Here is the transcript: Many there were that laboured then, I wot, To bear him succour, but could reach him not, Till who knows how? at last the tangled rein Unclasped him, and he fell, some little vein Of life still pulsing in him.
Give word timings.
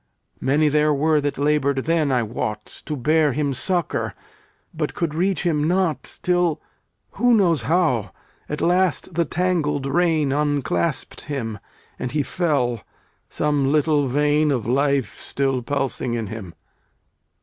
Many 0.39 0.67
there 0.67 0.91
were 0.95 1.21
that 1.21 1.37
laboured 1.37 1.85
then, 1.85 2.11
I 2.11 2.23
wot, 2.23 2.65
To 2.85 2.95
bear 2.97 3.33
him 3.33 3.53
succour, 3.53 4.15
but 4.73 4.95
could 4.95 5.13
reach 5.13 5.43
him 5.43 5.67
not, 5.67 6.17
Till 6.23 6.59
who 7.11 7.35
knows 7.35 7.61
how? 7.61 8.09
at 8.49 8.61
last 8.61 9.13
the 9.13 9.25
tangled 9.25 9.85
rein 9.85 10.31
Unclasped 10.31 11.21
him, 11.25 11.59
and 11.99 12.13
he 12.13 12.23
fell, 12.23 12.81
some 13.29 13.71
little 13.71 14.07
vein 14.07 14.49
Of 14.49 14.65
life 14.65 15.19
still 15.19 15.61
pulsing 15.61 16.15
in 16.15 16.25
him. 16.25 16.55